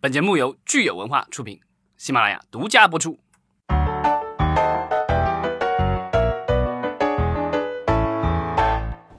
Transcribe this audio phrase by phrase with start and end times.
[0.00, 1.58] 本节目由聚友文化出品，
[1.96, 3.18] 喜马拉雅独家播出。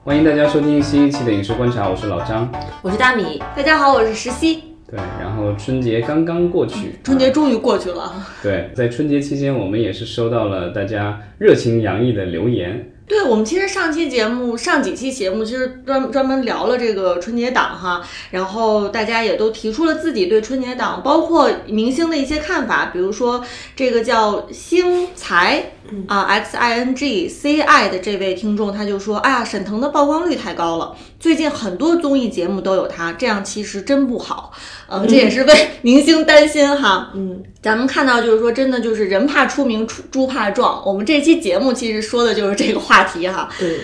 [0.02, 2.50] 欢迎大家收听新一期的影视观察，我是老张。
[2.80, 4.74] 我是大米，大家好，我是石溪。
[4.88, 8.14] 对，然后春节刚刚过去，春节终于过去了。
[8.42, 12.90] 对，在春节期间，我们也是收到了大家热情洋溢的留言。
[13.10, 18.00] 对我们其实上期节目、上几期节目其实专专门聊了这个春节档哈，
[18.30, 23.44] 然后大家也都提出了自己对春节档包括明星的一些看法，比如说
[23.74, 25.72] 这个叫星才
[26.06, 34.52] 啊 X I N G C I 的这位听众他就说，哎呀，沈腾的曝光率太高了，最近很多综艺节目都有他，这样其实真不好，
[34.90, 42.90] 嗯，这也是为 明星担心哈，嗯，咱们看到就是说真的就是人怕出名，猪猪怕壮，我们这期节目其实说的就是这个话。
[42.90, 43.78] 话题哈，对，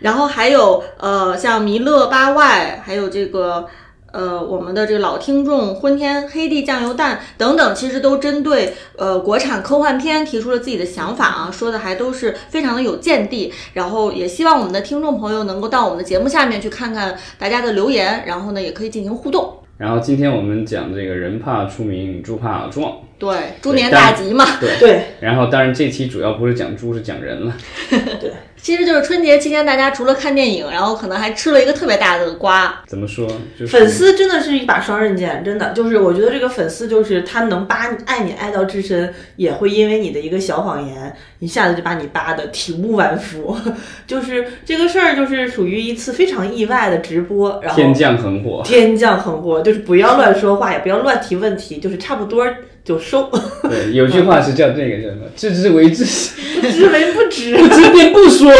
[0.00, 3.66] 然后还有呃，像弥勒八外，还有这个
[4.12, 13.52] 呃，我们的这个老听众昏天黑地酱油蛋等等，其实都针对呃国产科幻片提出了自己的想法啊，说的还都是非常的有见地。
[13.74, 19.58] 然后也希望我们的听众朋友能够到我们的节目下面去看看大家的留言，然后呢也可以进行互动。
[19.78, 25.02] 然后今天我们讲这个人怕出名，猪怕壮，对，猪年大吉嘛，对对。
[25.20, 27.56] 然后当然这期主要不是讲猪，是讲人了，
[27.90, 28.30] 对。
[28.62, 32.80] 其实就是春节期间，大家除了看电影，然后可能还吃了一个特别大的瓜。
[32.86, 33.28] 怎么说？
[33.66, 43.56] 粉丝真的是一把双刃剑，真的就是我觉得这个粉丝就是他能扒你爱你爱到至深，也会因为你的一个小谎言，一下子就把你扒的体无完肤。
[44.06, 52.46] 就是这个事儿，就是属于一次非常意外的直播，然后天降横祸，天降横祸，就是不要乱说话，也不要乱提问题，就是差不多。
[52.84, 53.30] 就收。
[53.62, 55.22] 对，有句话是叫这个叫什么？
[55.36, 56.04] 知之为知，
[56.60, 58.51] 不知为不知，不知便不说。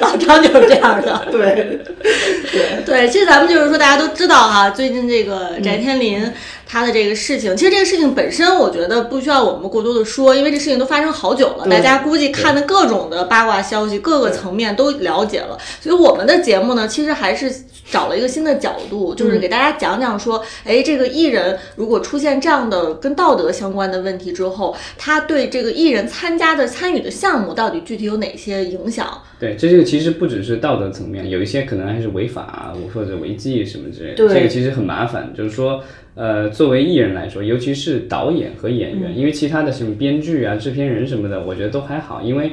[0.00, 1.26] 老张就是这样的。
[1.30, 1.80] 对，
[2.50, 3.08] 对，对。
[3.08, 6.32] 其实咱们就是说，大家都知道哈，最近这个翟天临。
[6.64, 15.58] 他的这个事情，其实这个事情本身，我觉得不需要我们过多的说，因为这事情都发生好久了，大家估计看的各种的八卦消息，各个层面都了解了。
[15.82, 17.54] 所以我们的节目呢，其实还是
[17.90, 29.06] 找了一个新的角度，就是给大家讲讲说，哎，这个艺人如果出现这样的跟道德相关的问题之后，他对这个艺人参加的参与的项目到底具体有哪些影响？
[29.38, 34.16] 对，这个其实不只是道德层面，有一些可能还是违法或者违纪什么之类的。
[34.16, 35.82] 这个其实很麻烦，就是说。
[36.14, 42.52] 呃，作为艺人来说，尤其是导演和演员，因为其他的什么编剧啊、制片人什么的，我觉得都还好，因为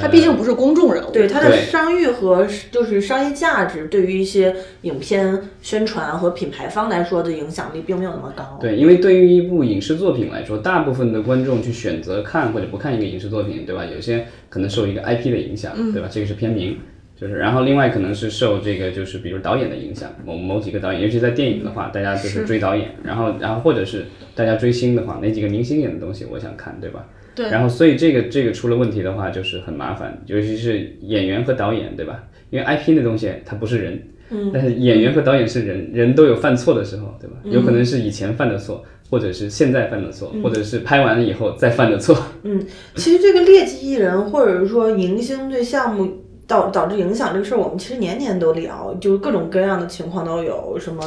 [0.00, 8.58] 他毕竟不是公众人物，对他的商誉和就是商业价值，对于一些影片宣传和品牌方来说的影响力并没有那么高。
[8.60, 13.84] 对，因为对于一部影视作品来说，大部分的观众去选择看或者不看一个影视作品，对吧？
[13.84, 16.08] 有些可能受一个 IP 的影响，对吧？
[16.10, 16.78] 这个是片名。
[17.20, 27.04] 就是，然后另外可能是受这个，就是比如导演的影响，某某几个导演，尤其在电影的话，大家就是追导演，然后，然后或者是大家追星的话，哪几个明星演的东西我想看，对吧？
[27.34, 27.48] 对。
[27.50, 32.24] 然后，所以这个这个出了问题的话，就是很麻烦，尤其是演员和导演，对吧？
[32.50, 37.36] 因为 IP 的东西它不是人，嗯，但是演员和导演是人，人都有犯错的时候，对吧？
[37.44, 42.16] 有可能是以前犯的错，或者是现在犯的错，或者是拍完了以后再犯的错。
[42.42, 42.60] 嗯，
[42.96, 46.24] 其实这个劣迹艺人或者是说明星对项目。
[46.50, 51.00] 导导致影响这个事儿，我们其实年年都聊，就是各种各样的情况都有，什么，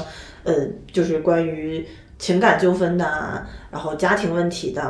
[0.45, 0.53] 呃，
[0.93, 1.85] 就是关于
[2.23, 4.81] 情感纠纷的，然后家庭问题的，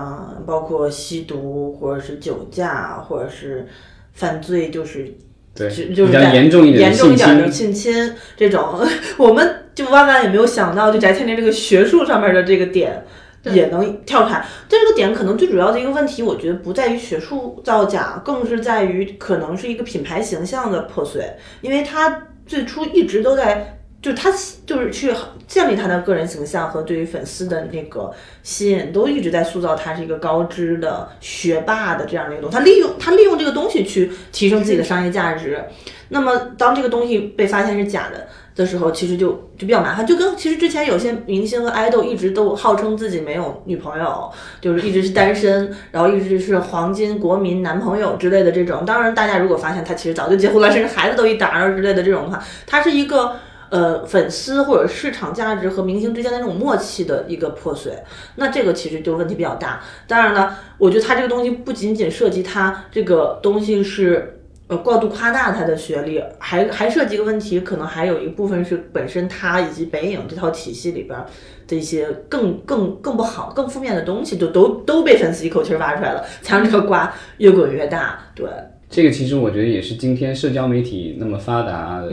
[0.45, 3.67] 包括吸毒或者是酒驾或者是
[4.13, 5.11] 犯罪，就是
[5.55, 8.79] 对，就是比较严重一点严重一点的性侵这种，
[9.17, 13.03] 我们就万万也没有想到，就翟天临这个学术上面的这个点。
[13.51, 21.29] 也能跳出来，但，这个点可能最主要的一个问题，我觉得不在于学术造假，更是在于可能是一个品牌形象的破碎，
[21.59, 24.29] 因为他最初一直都在，就他
[24.65, 25.11] 就是去
[25.47, 28.11] 建立他的个人形象和对于粉丝的那个
[28.43, 35.63] 吸引，都一直在塑造他是一个高知的学霸的这样的一个东西，他利用他利用这个东西去提升自己的商业价值，
[36.09, 38.27] 那么当这个东西被发现是假的。
[38.55, 44.31] 的时候，其实就就比较麻烦，就跟其实之前有些明星和爱豆一直都号称自己没有女朋友，
[44.61, 48.85] 就是一直是单身，然后一直是黄金国民男朋友之类的这种。
[48.85, 53.35] 当然，大家如果发现他其实早就结婚了，甚至孩子都一打之类的这种的话，他是一个
[53.73, 57.91] 呃粉丝或者市场价值和明星之间的那种默契的一个破碎。
[58.35, 59.81] 那这个其实就问题比较大。
[60.07, 64.39] 当然了，我觉得他这个东西不仅仅涉及他这个东西是。
[64.69, 71.19] 呃，过度夸大他的学历，还 还涉及一个问题，可能还有一部分是本身他以及北影这套体系里边
[71.67, 78.17] 的一些更更更不好、更负面的东西，就都都被粉丝一口气挖出来了，才让这个瓜越滚越大。
[78.33, 78.47] 对，
[78.93, 82.03] 这个其实我觉得也是今天社交媒体那么发达，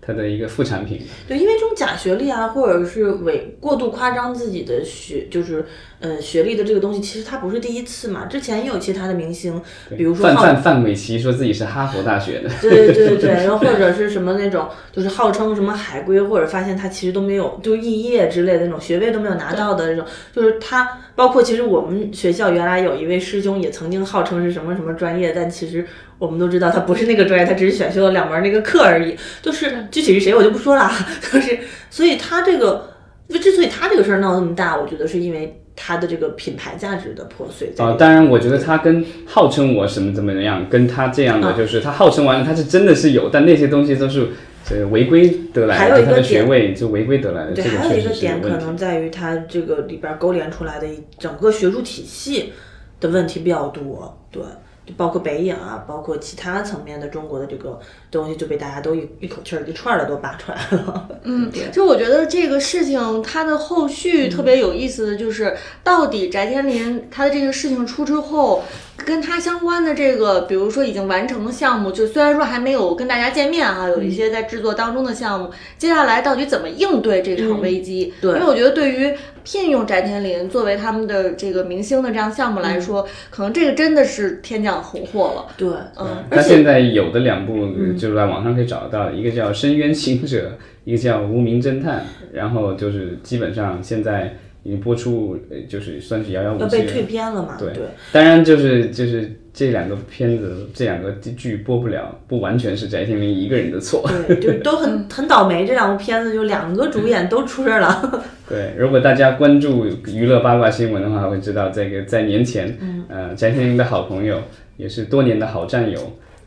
[0.00, 1.00] 它的一个副产品。
[1.26, 5.64] 对，因为这种假学历啊，或者是伪过度夸张自己的学，就是
[5.98, 8.26] 呃学历的这个东西，其实它不是第一次嘛。
[8.26, 9.60] 之前也有其他的明星，
[9.96, 25.86] 比如说范范范玮琪说自己是哈佛大学的，对对对对， 然后或者是什么那种，就是号称什么海归，或者发现他其实都没有，就是肄业之类的那种学位都没有拿到的那种，就是他，包括其实我们学校原来有一位师兄也曾经号称是什么什么专业，但其实
[26.18, 29.16] 我们都知道他不是那个专业，他只是选修了两门那个课而已。
[29.40, 30.90] 就是具体是谁我就不说了，
[31.32, 31.58] 就是
[31.90, 32.90] 所以他这个，
[33.28, 35.58] 之所以他这个事儿闹那么大，我觉得是因为。
[35.74, 44.28] 他的这个品牌价值的破碎啊，当然，我觉得他跟号称我什么怎么样，跟他这样啊的，就是他号称完了，他是真的是有，但那些东西都是
[44.64, 48.48] 这违规得来的，还有一个学点位就违规得来的，对，还有一个点可。
[48.48, 52.52] 能在于它这个里边勾连出来的一整个学术体系
[53.00, 54.42] 的问题比较多，对，
[54.86, 57.78] 就包括北影啊，包括其他层面的中国的这个
[58.10, 61.08] 东西，就被大家都一一口气儿一串儿的都扒出来了。
[61.24, 68.62] 嗯，就我觉得这个事情它的后续特别有意思的就是，到底翟天临他的这个事情出之后，
[69.04, 78.14] 跟他相关的这个，比如说已经完成的项目，就虽然说还没有跟大家见面哈、有一些在制作当中的项目，接下来到底怎么应对这场危机？
[78.20, 79.12] 对因为我觉得对于
[79.44, 85.46] 聘用翟天临作为他们的这个明星的这样项目来说，可能这个真的是天降红货了。
[85.56, 91.98] 对，嗯，他现在有的两部就是在网上可以找得到，一个叫《深渊行者》，一个叫《无名侦探》，
[92.32, 96.64] 然后就是基本上现在已经播出，呃就是算是遥遥无期了。
[96.64, 97.56] 要被退片了嘛？
[97.58, 97.82] 对对，
[98.12, 104.08] 当然就是就是这两个片子，这两个剧播不了，不完全是翟天临一个人的错。
[104.26, 105.66] 对，就都很 很倒霉。
[105.66, 108.22] 这两部片子就两个主演都出事儿了。
[108.48, 114.40] 对，如果大家关注娱乐八卦新闻的话，会知道这个在年前，嗯、呃，翟天临的好朋友，
[114.76, 115.98] 也是多年的好战友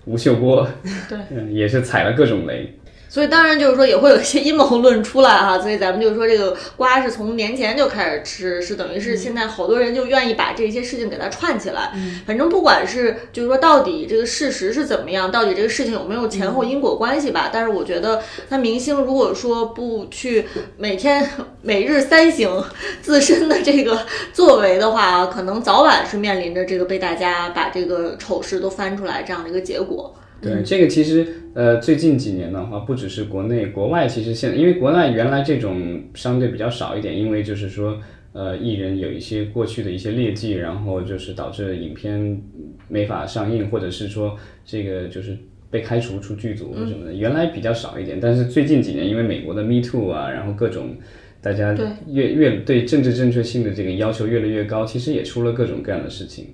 [0.05, 0.67] 吴秀波，
[1.09, 2.71] 对嗯，也是踩了各种雷。
[3.15, 11.93] 所以当然就是说也会有一些阴谋论出来哈， 所以咱们就是说这个瓜是从年前就开始吃，是等于是现在好多人就愿意把这些事情给它串起来。
[12.27, 17.49] 反正不管是就是说到底这个事实是怎么样，到底这个事情有没有前后因果关系吧。
[17.53, 20.43] 但是我觉得那明星如果说不去
[20.75, 21.25] 每天
[21.63, 22.61] 每日三省
[23.01, 23.97] 自身的这个
[24.33, 30.13] 作为的话，可能早晚是面临着这个被大家把这个丑事都翻出来这样的一个结果。
[30.41, 37.99] 对，这个其实呃，最近几年的话，不只是国内，国外其实现在，因为国外原来这种相对比较少一点，因为就是说，
[38.33, 42.41] 呃，艺人有一些过去的一些劣迹，然后就是导致影片
[42.87, 45.37] 没法上映，或者是说这个就是
[45.71, 50.95] 被开除出剧组什么的，原来比较少一点，但是最近几年，因为美国的 Me Too 啊，然后各种。
[51.41, 51.77] 大家
[52.07, 56.47] 越越对政治正确性的这个要求越来越高，其实也出了各种各样的事情。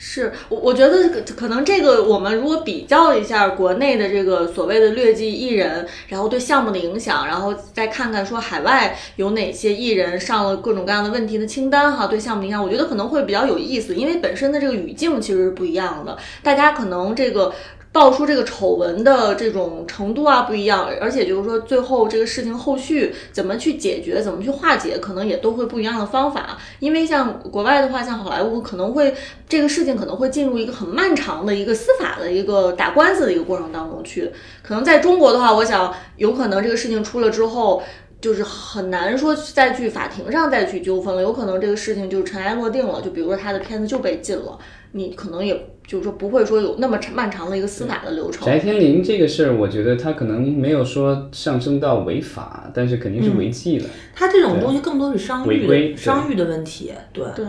[0.00, 17.52] 是我，我觉得可能这个我们如果比较一下国内的这个所谓的劣迹艺人，然后对项目的影响，然后再看看说海外有哪些艺人上了各种各样的问题的清单哈，对项目影响，我觉得可能会比较有意思，因为本身的这个语境其实是不一样的，大家可能这个。
[17.98, 26.56] 爆出这个丑闻的这种程度啊不一样，而且就是说最后这个事情后续怎么去解决，怎么去化解，可能也都会不一样的方法。
[26.78, 29.12] 因为像国外的话，像好莱坞可能会
[29.48, 34.30] 这个事情可能会进入一个很漫长的一个司法的一个打官司的一个过程当中去。
[34.62, 37.82] 可能在中国的话，我想有可能这个事情出了之后。
[38.20, 43.00] 就是很难说再去法庭上再去纠纷了，有可能这个事情就尘埃落定了。
[43.00, 44.58] 就比如说他的片子就被禁了，
[44.90, 45.54] 你可能也
[45.88, 48.46] 就是说不会说有那么长漫长的一个司法的流程。
[48.46, 53.86] 翟天临这个事儿，我觉得他可能没有说上升到违法，但是肯定是违纪了。
[54.14, 57.46] 他这种东西更多是商誉违规商誉的问题，对对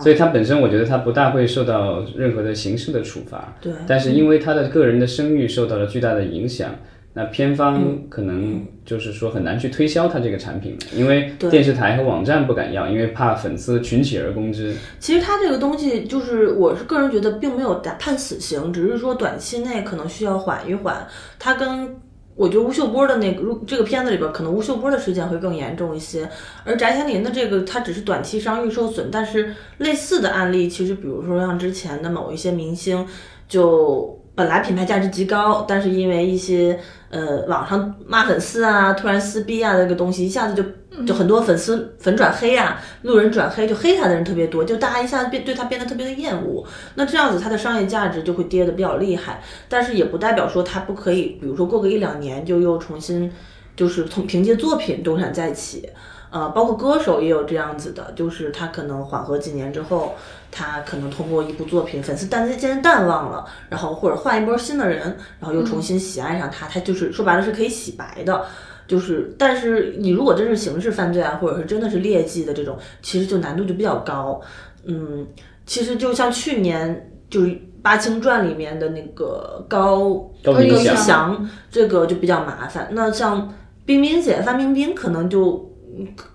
[0.00, 3.70] 所以他本身我觉得他不大会受到任何的刑事的处罚，对。
[3.86, 6.74] 但是因为他的个人的声誉受到了巨大的影响，
[7.14, 14.74] 那片方可能就是说很难去推销他这个产品了，因为电视台和网站不敢要，因为怕粉丝群起而攻之。
[14.98, 21.06] 其实他这个东西，就是我是个人觉得，并没有打判死刑，只是说短期内可能需要缓一缓。
[21.38, 21.94] 他跟
[22.34, 26.26] 我觉得吴秀波的那个如这个片子里边，可能吴秀波的事件会更严重一些，
[26.64, 33.06] 而翟天临的这个，他只是短期商誉受损，但是类似的案例，其实比如说像之前的某一些明星，
[33.46, 36.78] 就本来品牌价值极高，但是因为一些
[37.10, 46.64] 呃网上骂粉丝啊，突然撕逼啊那个东西，一下子就就很多粉丝粉转黑啊，路人转黑，就黑他的人特别多，就大家一下子变对他变得特别的厌恶。
[46.94, 53.30] 那这样子他的商业价值就会跌的比较厉害，但是也不代表说他不可以，比如说过个一两年就又重新
[53.76, 55.88] 就是从凭借作品东山再起。
[56.32, 60.14] 呃，包括歌手也有这样子的，就是他可能缓和几年之后，
[60.50, 68.44] 他可能通过一部作品，粉丝淡渐渐淡忘了，然后或者换一波新的人，然后又重新喜爱上他，他就是说白了是可以洗白的。
[68.88, 74.40] 就是，但是你如果真是刑事犯罪啊，或者是真的是劣迹的这种，其实就难度就比较高。
[74.84, 75.26] 嗯，
[75.64, 77.46] 其实就像去年就是
[77.80, 82.88] 《八清传》里面的那个高高一高明祥祥，这个就比较麻烦。
[82.90, 83.54] 那像
[83.86, 85.71] 冰冰姐范冰冰，可能就嗯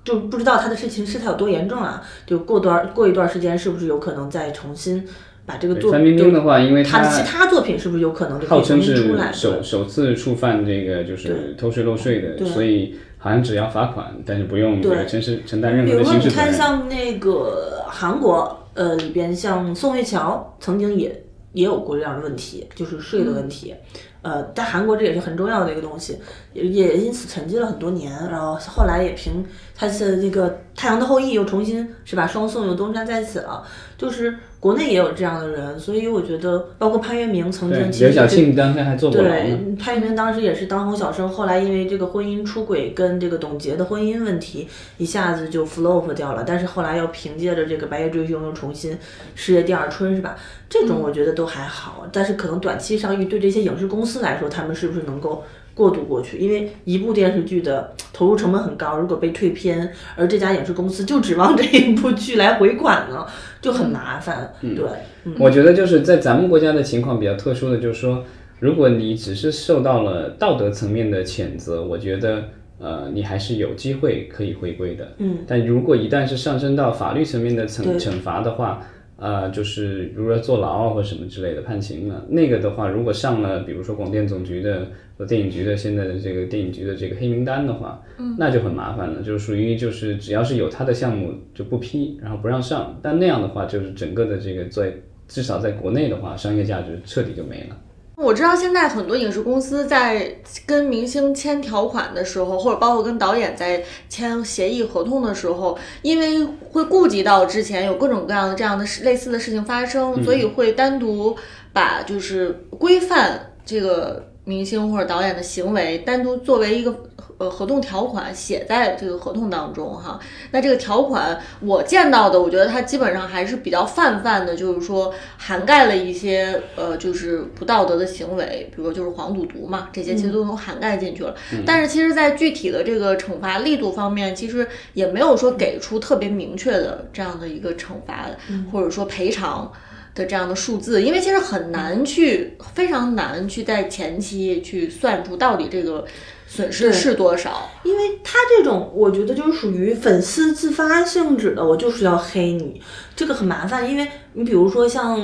[0.03, 2.01] 就不知道他的事情事态有多严重啊。
[2.25, 5.07] 就过段过一段时间，是不是有可能再重新
[5.45, 9.31] 把这个作范冰冰的话，因为他的其他作品是不是有可能就可以号称是重新出来？
[9.31, 16.53] 首首次触犯这个就是偷税漏税的，所以好像只要罚款，但是不用这个承担承担任何的比如说，你看。
[16.53, 21.23] 像那个韩国，呃，里边像宋慧乔曾经也
[21.53, 23.73] 也有过这样的问题，就是税的问题。
[24.21, 26.19] 呃，在韩国这也是很重要的一个东西，
[26.53, 28.11] 也也因此沉寂了很多年。
[28.29, 29.45] 然后后来也凭
[29.75, 33.65] 他的那个《太阳的后裔》又重新是吧，双宋又东山再起了。
[33.97, 39.21] 就是国内也有这样的人，所以我觉得，包括潘粤明曾经，其实刘晓庆当时还坐过。
[39.21, 46.43] 对，潘粤明当时也是当红小生，后来因为这个婚姻出轨跟这个董洁的婚姻问题，一下子就 flop 掉了。
[46.45, 48.97] 但是后来又凭借着这个《白夜追凶》又重新
[49.35, 50.35] 事业第二春，是吧？
[50.67, 55.43] 这种我觉得都还好，但是可能短期上对这些影视公司来说，他们是不是能够？
[55.77, 63.23] 过渡过去，因为一部电视剧的投入成本很高，如果被退片，而这家影视公司就指望这一部剧来回款呢，
[63.61, 64.51] 就很麻烦。
[64.59, 64.83] 对，
[65.25, 68.23] 嗯我觉得就是在咱们国家的情况比较特殊的，就是说，
[68.59, 72.45] 如果你只是受到了道德层面的谴责，我觉得
[72.79, 75.07] 呃，你还是有机会可以回归的。
[75.19, 78.81] 嗯，但如果一旦是上升到法律层面的惩惩罚的话，
[79.17, 94.93] 呃，就是如说坐牢啊或什么之类的判刑了，那个的话，如果上了比如说广电总局的和电影局的现在的这个电影局的这个黑名单的话，嗯，那就很麻烦了，就是属于就是只要是有他的项目就不批，然后不让上，但那样的话就是整个的这个在
[95.27, 97.77] 至少在国内的话，商业价值彻底就没了。
[98.15, 111.35] 我知道现在很多影视公司在跟明星签条款的时候，或者包括跟导演在签协议合同的时候，因为会顾及到之前有各种各样的这样的事类似的事情发生，所以会单独
[111.71, 117.03] 把就是规范这个明星或者导演的行为单独作为一个
[117.37, 120.17] 呃合同条款写在这个合同当中哈。
[120.51, 131.35] 那这个条款我见到的，我觉得它基本上还是比较泛泛的，就是说涵盖了一些呃就是不道德的行为，比如说就是黄赌毒嘛，这些其实都能涵盖进去了。
[131.65, 138.25] 但是其实，在具体的这个惩罚力度方面，其实也没有说给出特别明确的这样的一个惩罚，
[138.71, 139.69] 或者说赔偿。
[140.17, 146.03] 的这样的数字，因为其实很难去，非常难去在前期去算出到底这个
[146.47, 147.69] 损失是多少。
[147.83, 152.81] 因为他这种，我觉得就是属于粉丝自发性质的，我就是要黑你，
[153.15, 153.89] 这个很麻烦。
[153.89, 155.21] 因为你比如说像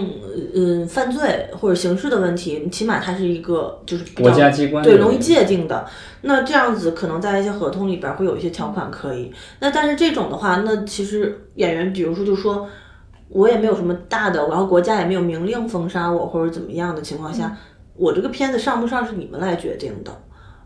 [0.54, 5.86] 嗯犯罪或者刑事的问题，起码它是一个就是国家机关对容易界定的。
[6.22, 9.34] 那这样子可能在一些合同里边会有一些条款可以。
[9.60, 12.70] 那但是这种的话，那其实演员比如说就说。
[13.34, 17.58] 我也没有什么大的，然后国家也没有明令封杀我或者怎么样的情况下，
[17.96, 20.12] 我这个片子上不上是你们来决定的。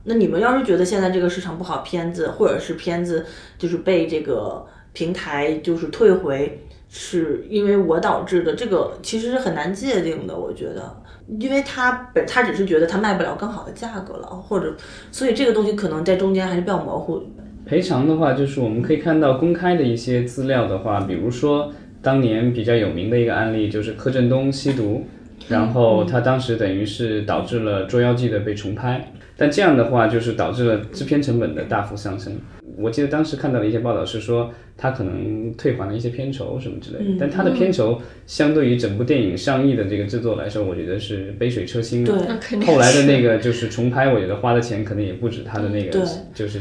[0.03, 3.25] 那你们要是觉得现在这个市场不好，片子或者是片子
[3.57, 10.95] 就是被这个平台就是退回，是因为我导致的，这个其实是很难界定的，我觉得，
[11.39, 14.75] 因为他本他只是觉得他卖不了更好的价格了，或者
[15.11, 17.21] 所以这个东西可能在中间还是比较模糊。
[17.65, 21.69] 赔偿的话，就是我们可以看到公开的一些资料的话，比如说
[22.01, 25.05] 当年比较有名的一个案例就是柯震东吸毒，
[25.49, 32.33] 然后他当时等于是导致了《捉妖记》的被重拍，但这样的话就是导致了制片成本的大幅上升。
[32.77, 42.13] 我记得当时看到了一些报道是说他可能退还了一些片酬什么之类的，但他的片酬相对于整部电影上亿的这个制作来说，我觉得是杯水车薪的。
[42.13, 46.59] 对那肯定后来的那个就是重拍，我觉得花的钱可能也不止他的那个就是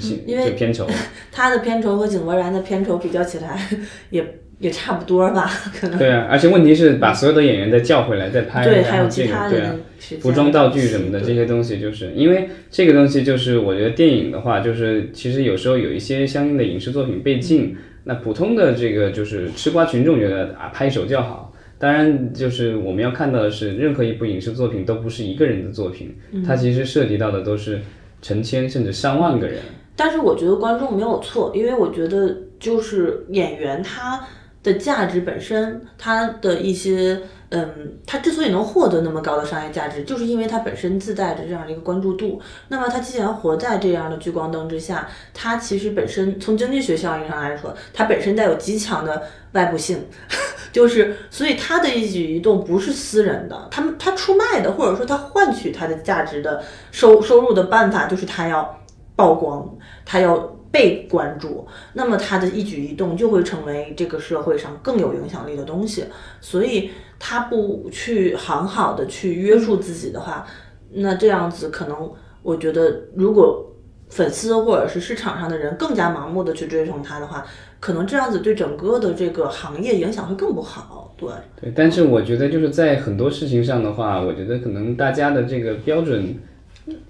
[0.57, 0.87] 片酬。
[1.31, 3.61] 他的片酬和井柏然的片酬比较起来，
[4.09, 4.25] 也
[4.59, 5.99] 也差不多吧， 可能。
[5.99, 21.53] 对啊，而且问题是把所有的演员再叫回来再拍，对，还有后这个其他对啊的，服装道具什么的这些东西，就是因为这个东西，就是我觉得电影的话，就是其实有时候有一些相应的影视作品被禁，那普通的这个就是吃瓜群众觉得啊拍手叫好。
[21.79, 27.79] 当然，就是我们要看到的是，任何一部影视作品都不是一个人的作品，它其实涉及到的都是
[28.23, 29.59] 成千甚至上万个人。
[29.95, 34.27] 但是我觉得观众没有错，因为我觉得就是演员他
[34.67, 37.19] 的价值本身，它的一些。
[37.51, 42.41] 嗯，它之所以能获得那么高的商业价值，就是因为它本身自带着这样的一个关注度。
[42.67, 50.05] 那么它既然活在这样的聚光灯之下，它其实本身从经济学效应上来说，它本身带有极强的外部性，
[50.73, 58.77] 就是所以它的一举一动不是私人的，他们他出卖的，或者说他换取它的价值的收收入的办法，就是他要
[59.15, 59.73] 曝光，
[60.05, 60.53] 他要。
[60.77, 66.05] 被关注，那么他的一举一动就会成为这个社会上更有影响力的东西。
[66.39, 70.47] 所以他不去很好的去约束自己的话，
[70.93, 73.73] 那这样子可能，我觉得如果
[74.11, 77.43] 粉丝或者是市场上的人更加盲目的去追捧他的话，
[77.81, 81.15] 可能这样子对整个的这个行业影响会更不好。
[81.17, 86.37] 对对，但是我觉得就是在很多事情上的话，我觉得可能大家的这个标准。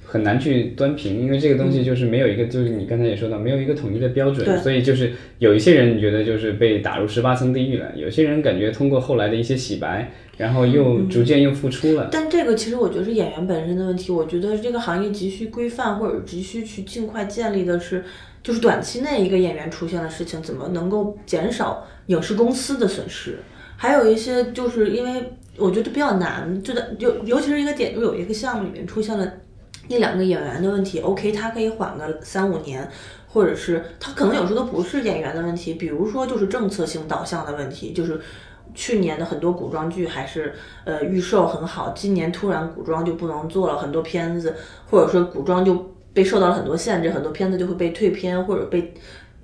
[0.05, 12.09] 很难去端平，因为这个东西就是没有一个，就是你刚才也说到，没有一个统一的标准，所以就是有一些人觉得就是被打入十八层地狱了，有些人感觉通过后来的一些洗白，然后又逐渐又复出了。
[12.11, 18.03] 但这个其实我觉得是演员本身的问题，我觉得这个行业急需规范或者急需去尽快建立的是，
[18.43, 23.39] 就是短期内一个演员出现的事情，怎么能够减少影视公司的损失？
[23.77, 25.23] 还有一些就是因为
[25.59, 29.31] 我觉得比较难，就的尤尤其是一个点，就有一个项目里面出现了。
[29.89, 32.89] 一两个演员的问题，OK，他可以缓个三五年，
[33.29, 38.21] 或者是他可能有时候都不是演员的问题，比如说就是政策性导向的问题，就是
[38.75, 44.55] 去年的很多古装剧还是呃预售很好，今年突然古装就不能做了，很多片子
[44.91, 48.93] 或者说古装就被受到了很多限制，很多片子就会被退片或者被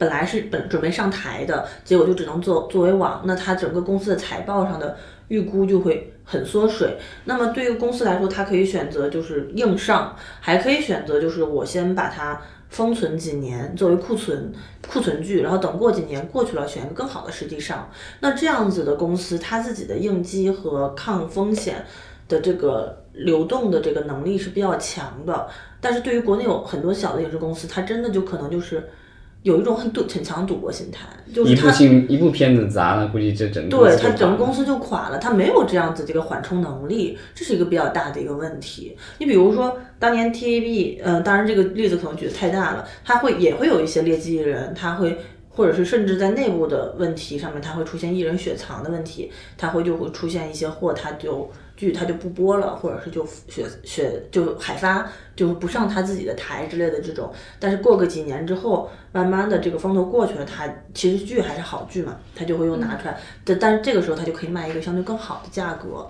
[0.03, 4.97] 本来是本准备上台的，结果就只能做作为网，那他整个公司的财报上的。
[5.29, 6.99] 预估就会很缩水。
[7.25, 14.53] 那么对于公司来说，它可以选择就是硬上，还可以选择就是我先把它封存几年作为库存
[14.87, 17.89] 库存剧，然后等过几年过去了，选一个更好的时机上。
[18.21, 21.87] 那这样子的公司，它自己的应激和抗风险
[22.29, 25.49] 的这个流动的这个能力是比较强的。
[25.81, 28.87] 但是对于国内有很多小的影视公司，它真的就可能就是。
[29.43, 31.73] 有一种很赌很强赌博心态，就是他
[32.09, 35.19] 一部片子砸了，估计这整个对他整个公司就垮了。
[35.19, 38.97] 他没有这样子这个缓冲能力，这是一个比较大的一个问题。
[39.19, 45.19] 你比如说当年 TAB，呃，当然这个例子可能举的太大了，他会也会有一些劣迹艺人，他会
[45.53, 51.51] 或者是甚至在内部的问题上面，它会出现艺人雪藏的问题，它会就会出现一些货，它就。
[51.75, 57.33] 剧它就不播了，或者是就雪雪就海发，就不上他自己的台之类的这种。
[57.59, 63.19] 但是过个几年之后，慢慢的这个风头过去了，它其实剧还是好剧嘛，它就会又拿出来。
[63.43, 66.07] 但但是这个时候它就可以卖一个相对更好的价格。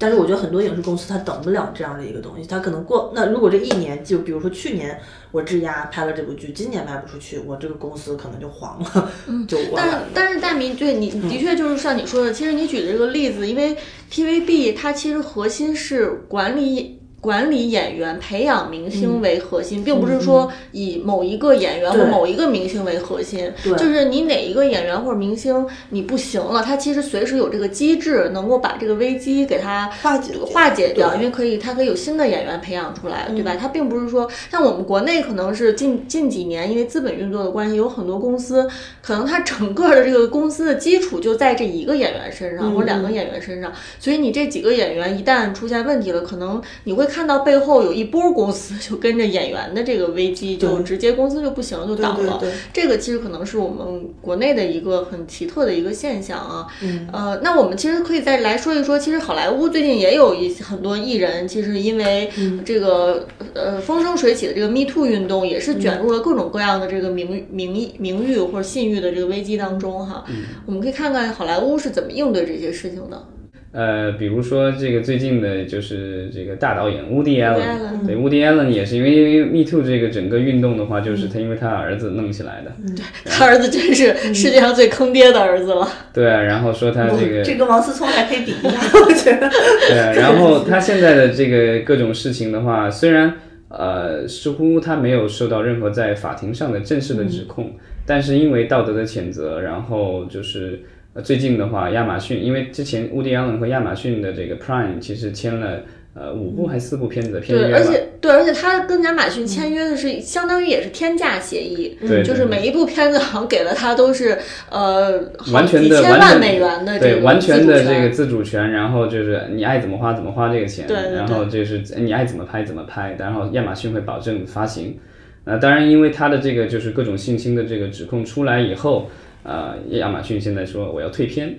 [0.00, 4.98] 但是我觉得很多影视公司它等不了这样的一个东西，它可能过那如果这一年就比如说去年
[5.30, 9.12] 我质押拍了这部剧，今年卖不出去，我这个公司可能就黄了，
[9.46, 9.76] 就完了。
[9.76, 13.76] 但是但是大明对你的确就是像你说的，其实你举的这个例子，因为
[14.10, 16.99] TVB 它其实核心是管理。
[17.20, 23.52] 管理演员、培养明星为核心，并不是说以某一个演员或某一个明星为核心。
[23.76, 33.54] 就是你哪一个演员或者明星你不行了，他其实随时有这个机制能够把这个危机给他化解化解掉，因为可以，他可以有新的演员培养出来，对吧？
[33.54, 38.66] 他并不是说像我们国内可能是近近几年因为资本运作的关系，有很多公司
[39.02, 47.09] 可能它整个的这个公司的基础就在这一个演员身上或者两个演员身上，所以你这几个演员一旦出现问题了，可能你会。
[47.10, 52.40] 看到背后有一波公司就跟着演员的这个危机，就直接公司就不行了，就倒了。
[52.72, 56.66] 这个其实可能是我们国内的一个很奇特的一个现象啊。
[57.12, 62.30] 呃，那我们其实可以再来说一说，其实好莱坞最近也有一很多艺人，其实因为
[62.64, 70.24] 这个呃风生水起的这个 Me Too 运动，也是卷入了各种各样的这个名名名誉或者信誉的这个危机当中哈。
[70.66, 73.26] 我们可以看看好莱坞是怎么应对这些事情的。
[73.72, 85.86] 呃，比如说这个最近的就是这个大导演 Woody Allen，对 Woody Allen 也是因为因为 Me Too 这个整个运动的话，就是他因为他儿子弄起来的，对他儿子真是世界上最坑爹的儿子了。
[86.12, 89.48] 对啊，然后说他这个这个王思聪还可以比一下，我觉得。
[89.88, 93.34] 对啊，然后他现在的这个各种事情的话，虽然
[93.68, 97.72] 呃似乎他没有受到任何在法庭上的正式的指控，
[98.04, 100.80] 但是因为道德的谴责，然后就是。
[101.12, 105.82] 呃，最近的话，亚马逊因为之前乌迪安伦和亚马逊的这个 Prime 其实签了
[106.14, 114.38] 呃五部还是四部片子的片约对，而且对，而且他跟亚马逊签约的是相当于也是天价协议，对，就是每一部片子好像给了他都是
[114.70, 115.20] 呃
[115.52, 124.96] 完全的千万美元的对完全的这个自主权，然后就是你爱怎么花怎么花这个钱，对，然后就是你爱怎么拍怎么拍，然后亚马逊会保证发行。
[125.42, 129.10] 呃，当然因为他的这个就是各种性侵的这个指控出来以后。
[129.42, 131.58] 呃，亚马逊现在说我要退片，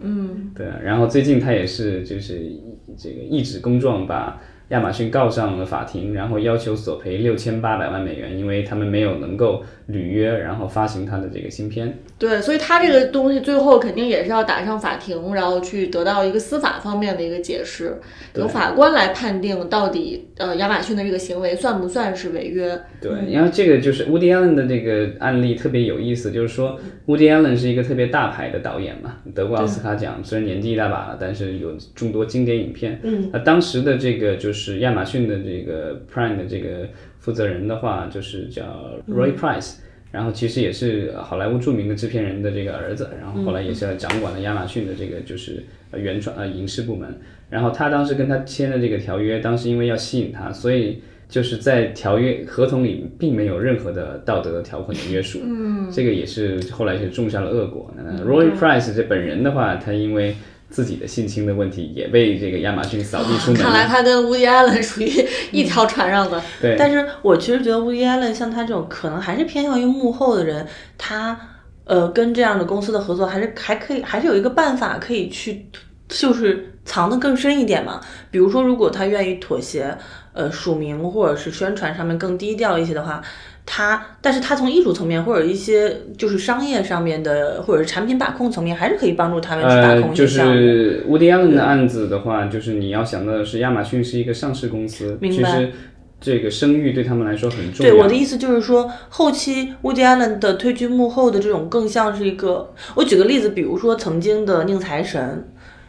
[0.00, 2.50] 嗯，对，然后最近他也是就是
[2.96, 11.98] 这个一纸公状把亚马逊告上了法庭，然后要求索赔六千八百万美元，因为他们没有能够履约，然后发行他的这个芯片。
[12.18, 17.98] 对，所以他这个东西最后肯定也是要打上法庭，然后去得到一个司法方面的一个解释，
[18.34, 22.78] 由法官来判定到底呃亚马逊的这个行为算不算是违约。
[23.00, 33.00] 对，然后这个就是 Woody Allen 的这个案例特别有意思，就是说 Woody Allen 是一个特别大牌的导演嘛，得过奥斯卡奖，虽然年纪一大把了，但是有众多经典影片。
[33.04, 38.64] 嗯，那当时的这个就是亚马逊的这个 Prime 的这个负责人的话，就是叫
[39.08, 39.76] Roy Price。
[40.10, 47.14] 然后其实也是好莱坞著名的制片人的这个儿子，然后后来也是掌管了亚马逊的这个就是呃原创呃影视部门。
[47.50, 55.40] 然后他当时跟他签的这个条约，当时因为要吸引他，所以就是在条约合同里并没有任何的道德条款的约束。
[55.44, 57.90] 嗯，这个也是后来是种下了恶果。
[58.26, 60.34] Roy Price 这本人的话，他因为
[60.70, 63.56] 自己的性侵的问题也被这个亚马逊扫地出门。
[63.62, 65.10] 看来他跟乌迪艾伦属于
[65.50, 66.40] 一条船上的。
[66.60, 70.66] 对，但是我其实觉得乌迪艾伦像他这种，可能还是偏向于幕后的人，
[70.98, 71.38] 他
[71.84, 75.66] 呃跟这样的公司的合作，还是还可以，还是有一个办法可以去，
[76.08, 78.00] 就是藏得更深一点嘛。
[78.30, 79.96] 比如说，如果他愿意妥协，
[80.32, 83.22] 呃，署名或者是宣传上面更低调一些的话。
[83.70, 90.52] 他，但是他从艺术层面或者一些就是商业上面的，或者是产品把控层面，还是可以帮助他们去把控一些项目。
[90.52, 95.70] 呃，就是乌迪安伦的案子的话，就是你要想到的是，亚马逊是一个上市公司，其实
[96.18, 97.92] 这个声誉对他们来说很重要。
[97.92, 102.72] 对，我的意思就是说，后期 Woody Allen 的退居幕后的这种，更像是一个。
[102.94, 105.46] 我举个例子，比如说曾经的宁财神，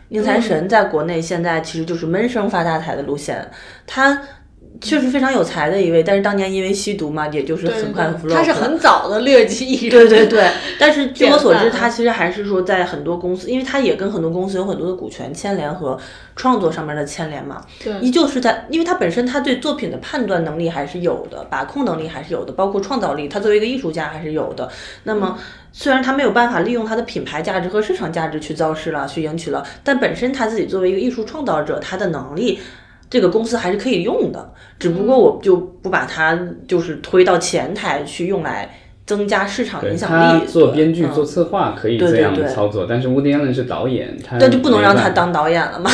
[0.09, 3.49] 宁财神在国内现在其实就是闷声发大财的路线，
[3.87, 4.21] 他。
[4.81, 8.33] 确实非常有才的一位，但是当年因为吸毒嘛，也就是很快 flop。
[8.33, 9.89] 他是很早的劣迹艺人。
[9.89, 15.99] 对对对， 但是据我所知，他其实还是说在很多公司，因为他也跟很多公司有很多的股权牵连和
[16.35, 17.61] 创作上面的牵连嘛。
[17.83, 24.69] 对，依旧是在，因为他本身他对作品的判断能力还是有的，把控能力还是有的，包括创造力，他作为一个艺术家还是有的。
[25.03, 25.37] 那么
[25.73, 32.59] 虽然他没有办法利用他的品牌价值和市场价值去造势了，去赢取了，但本身他自己作为一个艺术创造者，他的能力。
[33.09, 38.69] 这个公司还是可以用的，只不过我就不把它就是推到前台去用来
[39.07, 40.45] 增加市场影响力。
[40.45, 45.89] 做编剧、做策划可以这样操作，但是 Woody Allen 是导演，那就不能让他当导演了嘛？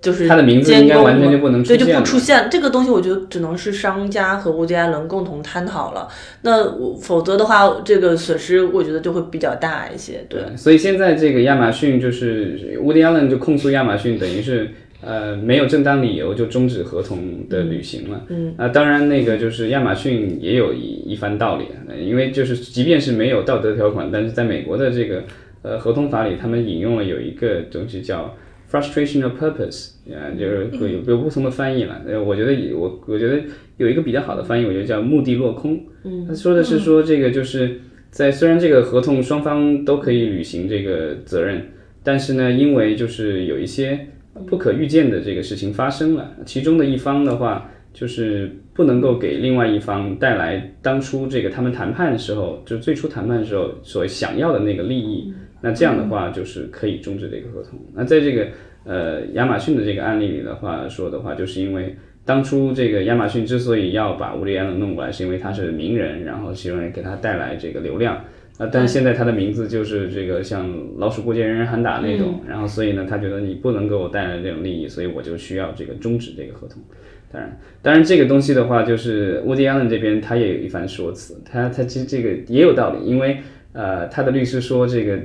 [0.00, 6.06] 就是他的名字应该完全就不能出现对，就不出现这个东西，我觉得只能是商家和 Woody Allen 共同探讨了。
[6.42, 10.24] 那否则的话，这个损失我觉得就会比较大一些。
[10.28, 14.70] 对，所以现在这个亚马逊就是 Woody Allen 就控诉亚马逊，等于是。
[15.00, 18.26] 呃，没有正当理由就终止合同的履行了。
[18.30, 21.66] 嗯，啊，当然那个就是亚马逊也有一一番道理，
[22.04, 25.22] 因为就是即便是没有道德条款，但是在美国的这个
[25.62, 28.36] 呃合同法里，他们引用了有一个东西叫
[28.68, 32.02] frustration of purpose，啊，就是有有不同的翻译了。
[32.04, 33.40] 呃，我觉得我我觉得
[33.76, 35.80] 有一个比较好的翻译，我觉得叫目的落空。
[36.02, 37.80] 嗯，他说的是说这个就是
[38.10, 41.68] 在虽然这个合同双方都可以履行这个责任，
[42.02, 44.00] 但是呢，因为就是有一些。
[44.46, 57.78] 不可预见的这个事情发生了，其中的一方的话，就是不能够给另外一方带来当初这个他们谈判的时候，就最初谈判的时候所想要的那个利益，那这样的话就是可以终止这个合同。
[57.94, 58.48] 那在这个
[58.84, 68.22] 呃亚马逊的这个案例里的话说的话，就是因为当初这个亚马逊之所以要把乌利安伦弄过来，是因为他是名人，然后希望给他带来这个流量。
[68.58, 70.68] 啊，但现在他的名字就是这个像
[70.98, 76.82] 老鼠过街人人喊打那种，然后所以呢，他觉得你不能给我带来这种利益，所以我就需要这个终止这个合同。
[77.30, 83.38] 当然，当然这个东西的话，就是乌迪安伦这边他也有一番说辞，他他其实这个也有道理，因为
[83.72, 85.18] 呃，他的律师说这个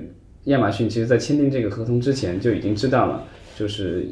[0.43, 3.23] 亚马逊其实在签订这个合同之前就已经知道了，
[3.57, 4.05] 就是。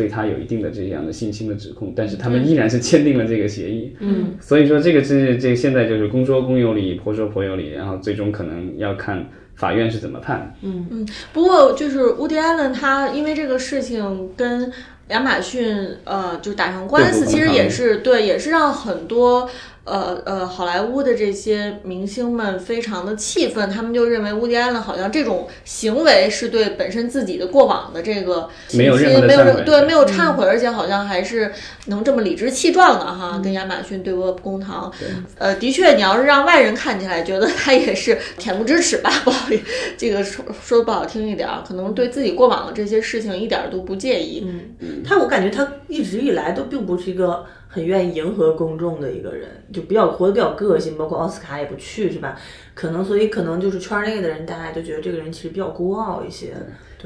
[0.00, 3.94] 对他有一定的这样的信心的指控，但是他们依然是签订了这个协议。
[3.98, 10.56] 嗯，所以说这个是这现在就是公说公有理，婆说婆有理，然后最终可能要看法院是怎么判。
[10.62, 14.72] 嗯嗯，不过就是乌迪艾伦他因为这个事情跟
[15.08, 19.50] 亚马逊呃就打上官司，其实也是对，也是让很多。
[19.90, 31.52] 呃呃，好莱坞的这些明星们非常的气愤，他们就认为乌迪安伦好像这种行为是对本身自己的过往的这个没有任没有对没有忏悔，而且好像还是
[31.86, 34.92] 能这么理直气壮的哈，跟亚马逊对簿公堂。
[35.36, 39.64] 呃，的确，你要是让外人看起来觉得他也是恬不知耻吧，不好意思，
[39.98, 44.46] 这个说说不好听一点，可能对自己过往的这些事情一点都不介意。
[44.78, 47.44] 嗯，他我感觉他一直以来都并不是一个。
[47.72, 52.36] 很愿意迎合公众的一个人，就比较活得比较个性，包括奥斯卡也不去，是吧？
[52.74, 56.48] 可能所以可能就是圈内的人，大家就觉得这个人其实比较孤傲一些。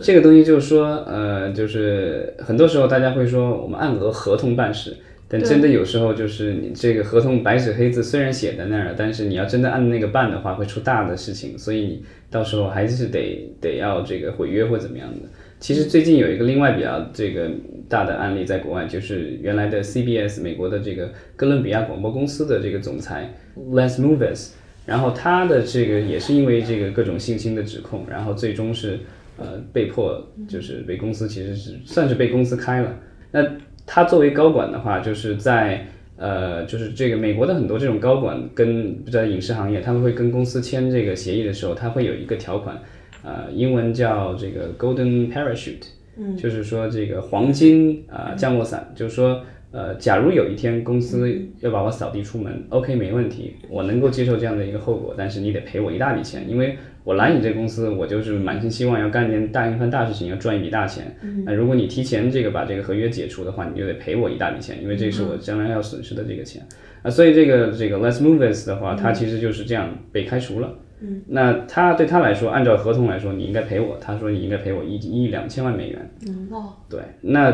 [0.00, 4.96] 这个东西就是说，呃，就是很多时候大家会说我们按合合同办事，
[5.28, 15.28] 但真的有时候就是你这个合同白纸黑字虽然写在那儿，但是你要真的按那个办的话，会出大的事情，所以你到时候还是得得要这个毁约或怎么样的。
[15.64, 17.50] 其实最近有一个另外比较这个
[17.88, 23.32] 大的案例在国外，就是原来的 CBS 美国的这个哥伦比亚广播公司的这个总裁
[23.70, 24.50] Les Moonves，
[24.84, 28.98] 然后他的这个也是因为这个各种性侵的指控，然后最终是
[29.38, 32.98] 呃被迫就是被公司其实是算是被公司开了。
[33.30, 33.42] 那
[33.86, 35.86] 他作为高管的话，就是在
[36.18, 42.78] 呃就是这个美国的很多这种高管跟在影视行业，他们会跟公司签这个协议的时候，他会有一个条款。
[43.24, 45.86] 呃，英文叫这个 golden parachute，
[46.18, 61.16] 嗯，就是说这个黄金啊降落伞，就是说呃，假如有一天公司要把我扫地出门，OK 没问题，我能够接受这样的一个后果，但是你得赔我一大笔钱，因为我来你这公司，我就是满心希望要干件大一番大事情，要赚一笔大钱。
[61.44, 66.62] 那如果你提前这个把这个合约解除的话，你就得赔我一大笔钱，因为这是我将来要损失的这个钱
[67.02, 67.10] 啊。
[67.10, 70.78] 所以这个这个 Let's Move This 的话，它其实就是这样被开除了。
[71.26, 73.96] 那他对他来说，按照合同来说，你应该赔我。
[74.00, 76.10] 他说你应该赔我一一亿两千万美元。
[76.26, 76.62] 嗯哇。
[76.88, 77.52] 对，那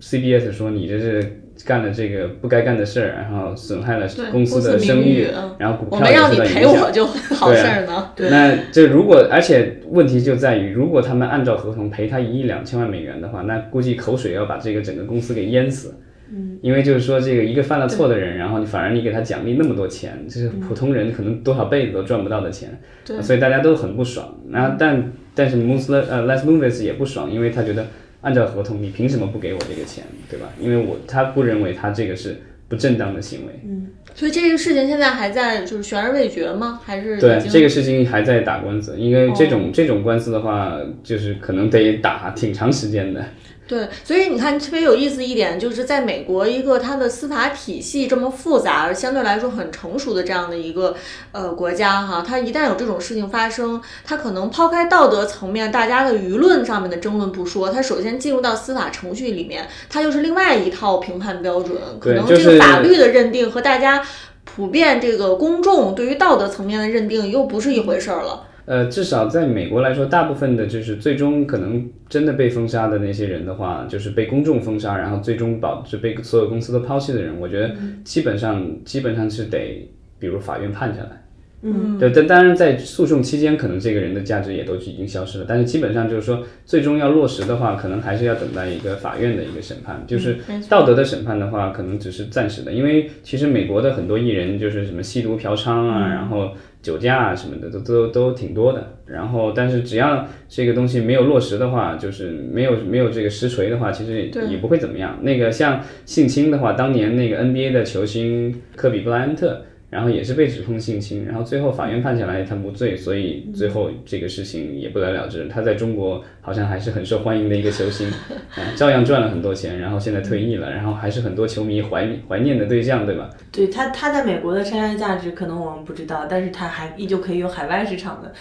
[0.00, 5.28] CBS 说你这是干了这个不该干的事儿，然后损害了公司的声誉，
[5.58, 6.62] 然后股票也受到影响。
[6.62, 8.10] 我们让你赔我就好事儿呢。
[8.16, 8.30] 对。
[8.30, 15.94] 那这如果，而且问题就在于，如果他们按照合同赔他一亿两千万美元的话，那估计口水要把这个整个公司给淹死。
[16.34, 24.34] 嗯，因为就是说，这个一个犯了错的人，然后你反而你给他奖励那么多钱，就是普通人可能多少辈子都赚不到的钱，对，所以大家都很不爽。
[24.50, 27.86] 然后，但但是 m o s l 呃 Les Moonves 也不爽，因为他觉得
[28.22, 30.48] 按照合同，你凭什么不给我这个钱，对吧？
[30.58, 32.36] 因为我他不认为他这个是
[32.68, 33.52] 不正当的行为。
[33.64, 36.80] 嗯，所以这个事情现在还在就是悬而未决吗？
[36.82, 38.96] 还是对这个事情还在打官司？
[38.96, 43.22] 因为这种这种官司的话，就是可能得打挺长时间的。
[43.66, 50.94] 对，所以你看特别有意思一点，就是在美国一个它的司法体系这么复杂而相对来说很成熟的这样的一个
[51.30, 64.04] 呃国家哈，它一旦有这种事情发生，它可能抛开道德层面大家的舆论上面的争论不说，它首先进入到司法程序里面，它又是另外一套评判标准，可能这个法律的认定和大家
[64.44, 68.48] 普遍这个公众对于道德层面的认定又不是一回事儿了。
[68.64, 81.21] 呃，至少在美国来说，大部分的就是最终可能真的被封杀的那些人的话，就是被公众封杀，然后最终导致被所有公司都抛弃的人，我觉得基本上基本上是得，比如法院判下来。
[81.64, 85.44] 嗯，对，但当然在诉讼期间，可能这个人的价值也都已经消失了。
[85.48, 90.02] 但是基本上就是说，最终要落实的话，可能还是要等待一个法院的一个审判。
[90.04, 96.50] 就是道德的审判的话，可能只是暂时的，因为其实美国的很多艺人就是什么吸毒、嫖娼啊，然后
[96.82, 98.98] 酒驾啊什么的，都都都挺多的。
[99.06, 105.18] 然后，但是只要这个东西没有落实的话，就是没有没有这个实锤的话，其实也不会怎么样。
[105.22, 109.62] 那个像性侵的话，当年那个 NBA 的球星科比布莱恩特。
[109.92, 115.46] 然后也是被指控性侵，然后最后法院判下来他无罪，所以最后这个事情也不了了之。
[115.48, 123.28] 他在中国好像还是很受欢迎的一个球星，啊，照样赚了很多钱，然后现在退役了，然后还是很多球迷怀怀念的对象，对吧？
[123.52, 128.32] 对他，他在美国的商业价值可能我们不知道，但是他还依旧可以有海外市场的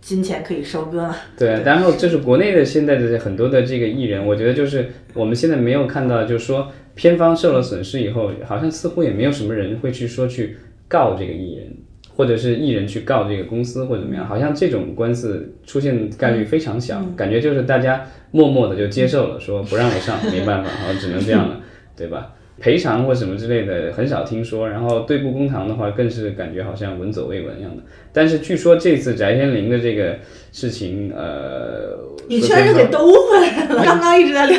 [0.00, 1.14] 金钱可以收割。
[1.36, 10.56] 对，然后就是国内的现在的很多的这个艺人，我觉得就是我们现在没有看到，就是说片方受了损失以后，好像似乎也没有什么人会去说去。
[10.88, 11.76] 告这个艺人，
[12.14, 21.60] 或者是艺人去告这个公司或者怎么样，好像这种官司出现概率非常小，感觉就是大家默默的就接受了，说不让我上，没办法，好像只能这样了，
[21.96, 22.32] 对吧？
[22.58, 27.82] 赔偿或什么之类的很少听说，然后对簿公堂的话更是感觉好像闻所未闻一样的。
[28.14, 30.16] 但是据说这次翟天临的这个
[30.52, 31.98] 事情，呃，
[32.30, 33.84] 你居然又给兜回来了。
[33.84, 34.58] 刚刚一直在聊，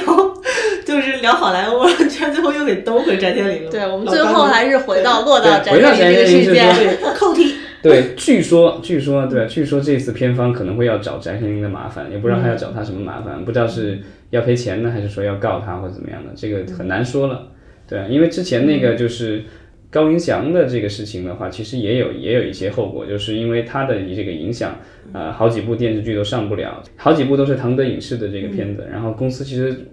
[0.87, 3.69] 就是聊好莱坞， 居然最后又给兜回翟天临了。
[3.69, 7.55] 对，我们最后还是回到落到翟天临这个事件， 扣题。
[7.81, 17.49] 对，据说，据说，对，据说这次片方可能会要找翟天临的麻烦，也不知道他要找他什么麻烦，不知道是要赔钱呢，还是说要告他或者怎么样的，这个很难说了。
[17.85, 19.43] 对，因为之前那个就是
[19.91, 24.79] 高云翔的这个事情的话，其实也有也有一些后果，就是因为他的这个影响，
[25.13, 29.85] 呃，好几部电视剧都上不了，好几部都是唐德影视的这个片子，然后公司其实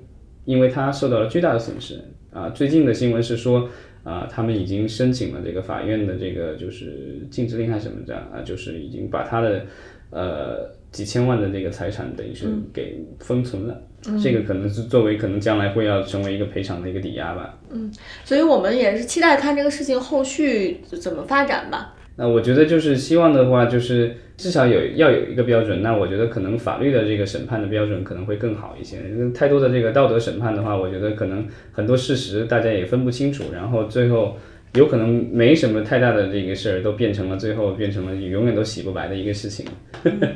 [0.44, 2.00] 因为他受到了巨大的损失
[2.32, 2.50] 啊。
[2.50, 3.68] 最近的新闻是说，
[4.02, 9.66] 啊，他们已经申请了这个法院的这个就是禁止令还是什么的啊，就是已经把他的
[10.10, 13.82] 呃几千万的这个财产，等于是嗯给封存了。
[14.22, 17.58] 这个可能是作为可能将来会要成为一个赔偿的一个抵押吧。
[17.70, 17.90] 嗯
[18.22, 21.94] 所以我们也是期待看这个事情后续怎么发展吧。
[22.16, 25.82] 那我觉得就是希望的话，就是至少有要有一个标准。
[25.82, 28.98] 那我觉得可能法律的这个审判的标准可能会更好一些。
[29.34, 34.36] 太多的这个道德审判的话，我觉得可能很多事实大家也分不清楚，然后最后
[34.74, 39.64] 有可能没什么太大的这个事儿，都变成了最后变成了永远都洗不白的一个事情。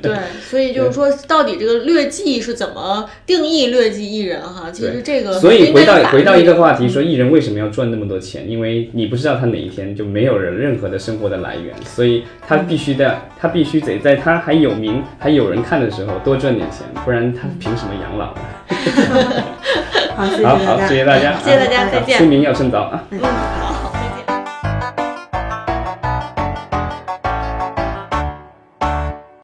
[0.00, 4.70] 对， 所以就是说，到底这个劣迹是怎么定义劣迹艺人哈？
[4.70, 8.48] 其实这个所以回到回到一个话题，说艺人为什么要赚那么多钱？
[8.48, 18.40] 因为你不知道他哪一天就没有人任何的生活的来源，所以他必须的，他必须得在他还有名、还有人看的时候多赚点钱，不然他凭什么养老呢？
[20.14, 23.04] 好，谢谢好好，大家，谢谢大家，谢谢大家再见出名要趁早啊。
[23.10, 23.67] 嗯，好。